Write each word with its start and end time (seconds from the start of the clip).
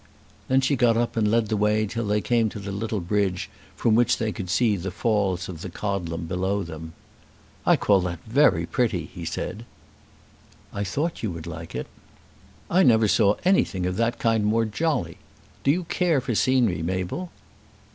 Then 0.47 0.61
she 0.61 0.75
got 0.75 0.97
up 0.97 1.15
and 1.15 1.29
led 1.29 1.49
the 1.49 1.55
way 1.55 1.85
till 1.85 2.07
they 2.07 2.21
came 2.21 2.49
to 2.49 2.57
the 2.59 2.71
little 2.71 2.99
bridge 3.01 3.51
from 3.75 3.93
which 3.93 4.17
they 4.17 4.31
could 4.31 4.49
see 4.49 4.75
the 4.75 4.89
Falls 4.89 5.47
of 5.47 5.61
the 5.61 5.69
Codlem 5.69 6.25
below 6.27 6.63
them. 6.63 6.93
"I 7.67 7.77
call 7.77 8.01
that 8.01 8.17
very 8.25 8.65
pretty," 8.65 9.05
he 9.05 9.25
said. 9.25 9.63
"I 10.73 10.83
thought 10.83 11.21
you 11.21 11.29
would 11.29 11.45
like 11.45 11.75
it." 11.75 11.85
"I 12.67 12.81
never 12.81 13.07
saw 13.07 13.35
anything 13.45 13.85
of 13.85 13.95
that 13.97 14.17
kind 14.17 14.43
more 14.43 14.65
jolly. 14.65 15.17
Do 15.63 15.69
you 15.69 15.83
care 15.83 16.19
for 16.19 16.33
scenery, 16.33 16.81
Mabel?" 16.81 17.29